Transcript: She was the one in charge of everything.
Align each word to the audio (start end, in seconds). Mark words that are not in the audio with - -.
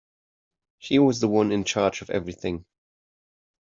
She 0.79 0.97
was 0.97 1.19
the 1.19 1.27
one 1.27 1.51
in 1.51 1.63
charge 1.63 2.01
of 2.01 2.09
everything. 2.09 2.65